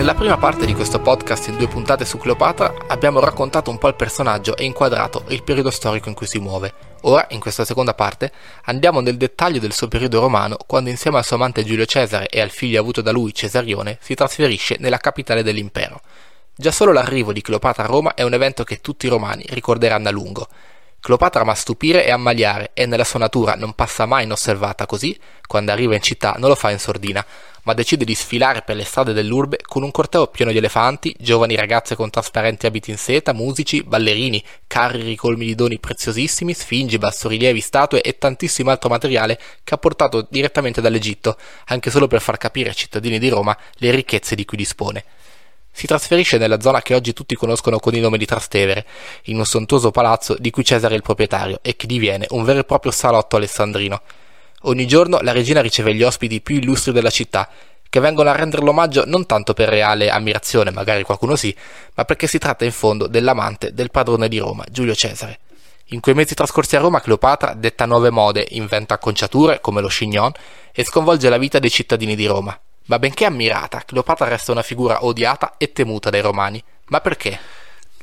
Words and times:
Nella 0.00 0.14
prima 0.14 0.38
parte 0.38 0.64
di 0.64 0.72
questo 0.72 0.98
podcast 0.98 1.48
in 1.48 1.58
due 1.58 1.68
puntate 1.68 2.06
su 2.06 2.16
Cleopatra 2.16 2.86
abbiamo 2.86 3.20
raccontato 3.20 3.70
un 3.70 3.76
po' 3.76 3.88
il 3.88 3.96
personaggio 3.96 4.56
e 4.56 4.64
inquadrato 4.64 5.24
il 5.28 5.42
periodo 5.42 5.68
storico 5.68 6.08
in 6.08 6.14
cui 6.14 6.26
si 6.26 6.38
muove. 6.38 6.72
Ora, 7.02 7.26
in 7.32 7.38
questa 7.38 7.66
seconda 7.66 7.92
parte, 7.92 8.32
andiamo 8.64 9.00
nel 9.00 9.18
dettaglio 9.18 9.58
del 9.58 9.74
suo 9.74 9.88
periodo 9.88 10.20
romano 10.20 10.56
quando 10.66 10.88
insieme 10.88 11.18
al 11.18 11.24
suo 11.26 11.36
amante 11.36 11.64
Giulio 11.64 11.84
Cesare 11.84 12.28
e 12.30 12.40
al 12.40 12.48
figlio 12.48 12.80
avuto 12.80 13.02
da 13.02 13.10
lui, 13.10 13.34
Cesarione, 13.34 13.98
si 14.00 14.14
trasferisce 14.14 14.78
nella 14.80 14.96
capitale 14.96 15.42
dell'impero. 15.42 16.00
Già 16.56 16.70
solo 16.70 16.92
l'arrivo 16.92 17.34
di 17.34 17.42
Cleopatra 17.42 17.84
a 17.84 17.86
Roma 17.86 18.14
è 18.14 18.22
un 18.22 18.32
evento 18.32 18.64
che 18.64 18.80
tutti 18.80 19.04
i 19.04 19.10
romani 19.10 19.44
ricorderanno 19.50 20.08
a 20.08 20.12
lungo. 20.12 20.48
Cleopatra 21.00 21.40
ama 21.40 21.54
stupire 21.54 22.04
e 22.04 22.10
ammaliare 22.10 22.72
e 22.74 22.84
nella 22.84 23.04
sua 23.04 23.18
natura 23.18 23.54
non 23.54 23.72
passa 23.72 24.04
mai 24.04 24.24
inosservata 24.24 24.84
così, 24.84 25.18
quando 25.46 25.72
arriva 25.72 25.94
in 25.94 26.02
città 26.02 26.34
non 26.36 26.50
lo 26.50 26.54
fa 26.54 26.70
in 26.70 26.78
sordina, 26.78 27.24
ma 27.62 27.72
decide 27.72 28.04
di 28.04 28.14
sfilare 28.14 28.60
per 28.62 28.76
le 28.76 28.84
strade 28.84 29.14
dell'urbe 29.14 29.58
con 29.62 29.82
un 29.82 29.90
corteo 29.90 30.26
pieno 30.26 30.52
di 30.52 30.58
elefanti, 30.58 31.14
giovani 31.18 31.56
ragazze 31.56 31.96
con 31.96 32.10
trasparenti 32.10 32.66
abiti 32.66 32.90
in 32.90 32.98
seta, 32.98 33.32
musici, 33.32 33.82
ballerini, 33.82 34.44
carri 34.66 35.02
ricolmi 35.02 35.46
di 35.46 35.54
doni 35.54 35.78
preziosissimi, 35.78 36.52
sfingi, 36.52 36.98
bassorilievi, 36.98 37.60
statue 37.60 38.02
e 38.02 38.18
tantissimo 38.18 38.70
altro 38.70 38.90
materiale 38.90 39.40
che 39.64 39.74
ha 39.74 39.78
portato 39.78 40.26
direttamente 40.28 40.82
dall'Egitto, 40.82 41.38
anche 41.66 41.90
solo 41.90 42.08
per 42.08 42.20
far 42.20 42.36
capire 42.36 42.68
ai 42.68 42.76
cittadini 42.76 43.18
di 43.18 43.28
Roma 43.30 43.56
le 43.76 43.90
ricchezze 43.90 44.34
di 44.34 44.44
cui 44.44 44.58
dispone. 44.58 45.04
Si 45.72 45.86
trasferisce 45.86 46.36
nella 46.36 46.60
zona 46.60 46.82
che 46.82 46.94
oggi 46.94 47.12
tutti 47.12 47.34
conoscono 47.34 47.78
con 47.78 47.94
il 47.94 48.00
nome 48.00 48.18
di 48.18 48.26
Trastevere, 48.26 48.84
in 49.24 49.38
un 49.38 49.46
sontuoso 49.46 49.90
palazzo 49.90 50.36
di 50.38 50.50
cui 50.50 50.64
Cesare 50.64 50.94
è 50.94 50.96
il 50.96 51.02
proprietario 51.02 51.60
e 51.62 51.76
che 51.76 51.86
diviene 51.86 52.26
un 52.30 52.44
vero 52.44 52.58
e 52.58 52.64
proprio 52.64 52.92
salotto 52.92 53.36
alessandrino. 53.36 54.00
Ogni 54.64 54.86
giorno 54.86 55.20
la 55.22 55.32
regina 55.32 55.62
riceve 55.62 55.94
gli 55.94 56.02
ospiti 56.02 56.40
più 56.40 56.56
illustri 56.56 56.92
della 56.92 57.08
città, 57.08 57.48
che 57.88 57.98
vengono 57.98 58.30
a 58.30 58.36
rendere 58.36 58.62
l'omaggio 58.62 59.04
non 59.06 59.26
tanto 59.26 59.52
per 59.52 59.68
reale 59.68 60.10
ammirazione, 60.10 60.70
magari 60.70 61.02
qualcuno 61.02 61.34
sì, 61.34 61.54
ma 61.94 62.04
perché 62.04 62.26
si 62.26 62.38
tratta 62.38 62.64
in 62.64 62.72
fondo 62.72 63.06
dell'amante 63.06 63.72
del 63.72 63.90
padrone 63.90 64.28
di 64.28 64.38
Roma, 64.38 64.64
Giulio 64.70 64.94
Cesare. 64.94 65.38
In 65.86 66.00
quei 66.00 66.14
mesi 66.14 66.34
trascorsi 66.34 66.76
a 66.76 66.80
Roma 66.80 67.00
Cleopatra 67.00 67.54
detta 67.54 67.86
nuove 67.86 68.10
mode, 68.10 68.46
inventa 68.50 68.94
acconciature 68.94 69.60
come 69.60 69.80
lo 69.80 69.88
chignon 69.88 70.30
e 70.72 70.84
sconvolge 70.84 71.28
la 71.28 71.38
vita 71.38 71.58
dei 71.58 71.70
cittadini 71.70 72.14
di 72.14 72.26
Roma. 72.26 72.56
Ma 72.90 72.98
benché 72.98 73.24
ammirata, 73.24 73.84
Cleopatra 73.86 74.26
resta 74.26 74.50
una 74.50 74.64
figura 74.64 75.04
odiata 75.04 75.54
e 75.58 75.70
temuta 75.70 76.10
dai 76.10 76.20
romani. 76.20 76.60
Ma 76.86 77.00
perché? 77.00 77.38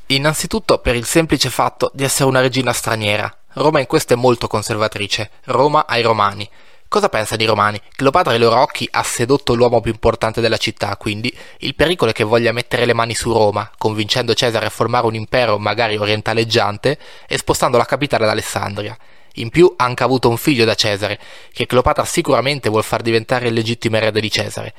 Innanzitutto 0.06 0.78
per 0.78 0.96
il 0.96 1.04
semplice 1.04 1.50
fatto 1.50 1.92
di 1.94 2.06
essere 2.06 2.30
una 2.30 2.40
regina 2.40 2.72
straniera. 2.72 3.30
Roma 3.56 3.82
in 3.82 3.86
questo 3.86 4.14
è 4.14 4.16
molto 4.16 4.48
conservatrice. 4.48 5.32
Roma 5.44 5.88
ai 5.88 6.02
romani. 6.02 6.50
Cosa 6.90 7.10
pensano 7.10 7.44
i 7.44 7.46
romani? 7.46 7.82
Cleopatra 7.98 8.32
ai 8.32 8.40
loro 8.40 8.62
occhi 8.62 8.88
ha 8.90 9.04
sedotto 9.04 9.54
l'uomo 9.54 9.82
più 9.82 9.92
importante 9.92 10.40
della 10.40 10.56
città, 10.56 10.96
quindi 10.96 11.36
il 11.60 11.76
pericolo 11.76 12.12
è 12.12 12.14
che 12.14 12.24
voglia 12.24 12.54
mettere 12.54 12.86
le 12.86 12.94
mani 12.94 13.14
su 13.14 13.34
Roma, 13.34 13.70
convincendo 13.78 14.34
Cesare 14.34 14.68
a 14.68 14.70
formare 14.70 15.06
un 15.06 15.14
impero 15.14 15.60
magari 15.60 15.98
orientaleggiante 15.98 16.98
e 17.28 17.38
spostando 17.38 17.76
la 17.76 17.84
capitale 17.84 18.24
ad 18.24 18.30
Alessandria. 18.30 18.98
In 19.34 19.50
più 19.50 19.74
ha 19.76 19.84
anche 19.84 20.04
avuto 20.04 20.30
un 20.30 20.38
figlio 20.38 20.64
da 20.64 20.76
Cesare, 20.76 21.20
che 21.52 21.66
Cleopatra 21.66 22.06
sicuramente 22.06 22.70
vuol 22.70 22.86
far 22.86 23.02
diventare 23.02 23.50
il 23.50 23.54
legittimo 23.54 23.98
erede 23.98 24.22
di 24.22 24.32
Cesare. 24.32 24.74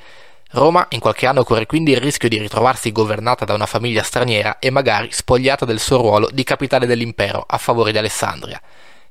Roma 0.53 0.87
in 0.89 0.99
qualche 0.99 1.27
anno 1.27 1.43
corre 1.43 1.67
quindi 1.67 1.91
il 1.91 2.01
rischio 2.01 2.27
di 2.27 2.39
ritrovarsi 2.39 2.91
governata 2.91 3.45
da 3.45 3.53
una 3.53 3.67
famiglia 3.67 4.01
straniera 4.01 4.57
e 4.57 4.71
magari 4.71 5.09
spogliata 5.11 5.63
del 5.63 5.79
suo 5.79 5.97
ruolo 5.97 6.27
di 6.31 6.43
capitale 6.43 6.87
dell'impero 6.87 7.45
a 7.47 7.57
favore 7.59 7.91
di 7.91 7.99
Alessandria. 7.99 8.59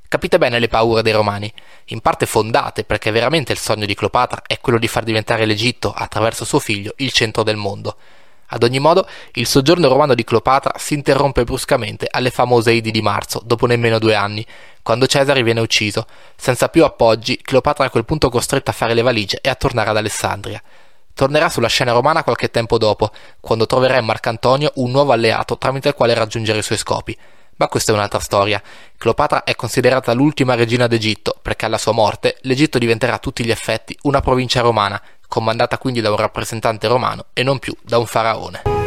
Capite 0.08 0.38
bene 0.38 0.58
le 0.58 0.68
paure 0.68 1.02
dei 1.02 1.12
romani, 1.12 1.52
in 1.88 2.00
parte 2.00 2.24
fondate 2.24 2.82
perché 2.82 3.10
veramente 3.10 3.52
il 3.52 3.58
sogno 3.58 3.84
di 3.84 3.94
Cleopatra 3.94 4.40
è 4.46 4.58
quello 4.58 4.78
di 4.78 4.88
far 4.88 5.04
diventare 5.04 5.44
l'Egitto, 5.44 5.92
attraverso 5.94 6.46
suo 6.46 6.60
figlio, 6.60 6.94
il 6.96 7.12
centro 7.12 7.42
del 7.42 7.56
mondo. 7.56 7.94
Ad 8.46 8.62
ogni 8.62 8.78
modo, 8.78 9.06
il 9.32 9.46
soggiorno 9.46 9.86
romano 9.86 10.14
di 10.14 10.24
Cleopatra 10.24 10.78
si 10.78 10.94
interrompe 10.94 11.44
bruscamente 11.44 12.08
alle 12.10 12.30
famose 12.30 12.72
Idi 12.72 12.90
di 12.90 13.02
marzo, 13.02 13.42
dopo 13.44 13.66
nemmeno 13.66 13.98
due 13.98 14.14
anni, 14.14 14.46
quando 14.82 15.06
Cesare 15.06 15.42
viene 15.42 15.60
ucciso. 15.60 16.06
Senza 16.34 16.70
più 16.70 16.84
appoggi, 16.84 17.36
Cleopatra 17.42 17.84
è 17.84 17.88
a 17.88 17.90
quel 17.90 18.06
punto 18.06 18.30
costretta 18.30 18.70
a 18.70 18.74
fare 18.74 18.94
le 18.94 19.02
valigie 19.02 19.40
e 19.42 19.50
a 19.50 19.54
tornare 19.56 19.90
ad 19.90 19.98
Alessandria. 19.98 20.62
Tornerà 21.12 21.50
sulla 21.50 21.68
scena 21.68 21.92
romana 21.92 22.24
qualche 22.24 22.50
tempo 22.50 22.78
dopo, 22.78 23.10
quando 23.40 23.66
troverà 23.66 23.98
in 23.98 24.06
Marcantonio 24.06 24.72
un 24.76 24.90
nuovo 24.90 25.12
alleato 25.12 25.58
tramite 25.58 25.88
il 25.88 25.94
quale 25.94 26.14
raggiungere 26.14 26.60
i 26.60 26.62
suoi 26.62 26.78
scopi. 26.78 27.14
Ma 27.58 27.68
questa 27.68 27.92
è 27.92 27.94
un'altra 27.94 28.20
storia. 28.20 28.62
Cleopatra 28.96 29.44
è 29.44 29.54
considerata 29.54 30.12
l'ultima 30.12 30.54
regina 30.54 30.86
d'Egitto, 30.86 31.36
perché 31.42 31.66
alla 31.66 31.78
sua 31.78 31.92
morte 31.92 32.38
l'Egitto 32.42 32.78
diventerà 32.78 33.14
a 33.14 33.18
tutti 33.18 33.44
gli 33.44 33.50
effetti 33.50 33.96
una 34.02 34.20
provincia 34.20 34.60
romana, 34.60 35.00
comandata 35.26 35.76
quindi 35.78 36.00
da 36.00 36.10
un 36.10 36.16
rappresentante 36.16 36.86
romano 36.86 37.26
e 37.32 37.42
non 37.42 37.58
più 37.58 37.74
da 37.82 37.98
un 37.98 38.06
faraone. 38.06 38.77